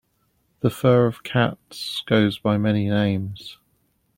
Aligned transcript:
The 0.61 0.71
fur 0.71 1.05
of 1.05 1.21
cats 1.21 2.01
goes 2.07 2.39
by 2.39 2.57
many 2.57 2.89
names. 2.89 3.59